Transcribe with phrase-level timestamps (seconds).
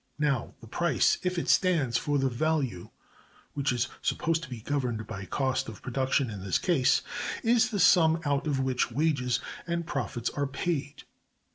[0.17, 2.89] Now, the price, if it stands for the value
[3.53, 7.03] (which is supposed to be governed by cost of production in this case),
[7.43, 11.03] is the sum out of which wages and profits are paid.